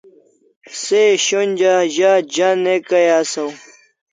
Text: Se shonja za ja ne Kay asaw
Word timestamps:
Se 0.79 1.01
shonja 1.25 1.73
za 1.95 2.11
ja 2.35 2.49
ne 2.63 2.73
Kay 2.87 3.07
asaw 3.19 3.51